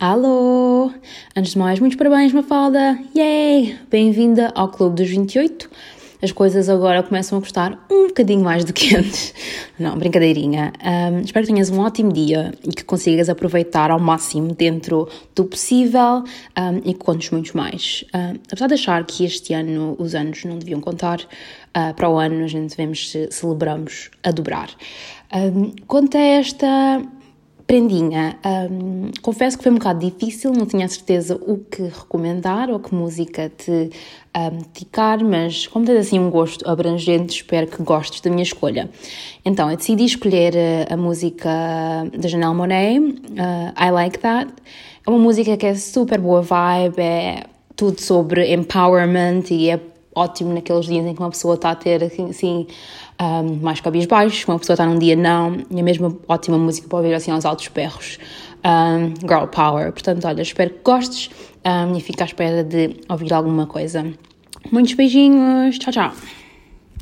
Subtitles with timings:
[0.00, 0.92] Alô!
[1.34, 2.96] Antes de mais, muitos parabéns, Mafalda!
[3.16, 3.76] Yay!
[3.90, 5.68] Bem-vinda ao Clube dos 28.
[6.22, 9.34] As coisas agora começam a custar um bocadinho mais do que antes.
[9.76, 10.72] Não, brincadeirinha.
[10.84, 15.44] Um, espero que tenhas um ótimo dia e que consigas aproveitar ao máximo dentro do
[15.44, 16.22] possível
[16.56, 18.04] um, e que contes muito mais.
[18.14, 22.16] Um, apesar de achar que este ano os anos não deviam contar, uh, para o
[22.18, 24.70] ano a gente devemos celebramos a dobrar.
[25.86, 27.02] Quanto a esta
[27.68, 28.38] prendinha,
[28.72, 32.94] um, confesso que foi um bocado difícil, não tinha certeza o que recomendar ou que
[32.94, 33.90] música te
[34.34, 38.88] um, ticar, mas como tens assim um gosto abrangente, espero que gostes da minha escolha.
[39.44, 40.54] Então, eu decidi escolher
[40.88, 41.50] a, a música
[42.18, 44.50] da Janelle Monáe, uh, I Like That.
[45.06, 47.44] É uma música que é super boa vibe, é
[47.76, 49.78] tudo sobre empowerment e é
[50.18, 52.66] ótimo naqueles dias em que uma pessoa está a ter assim
[53.20, 56.98] um, mais cabisbaixos, uma pessoa está num dia não, e a mesma ótima música para
[56.98, 58.18] ouvir assim aos altos berros.
[58.64, 59.92] Um, girl Power.
[59.92, 61.30] Portanto, olha, espero que gostes
[61.64, 64.04] um, e fico à espera de ouvir alguma coisa.
[64.72, 66.37] Muitos beijinhos, tchau, tchau.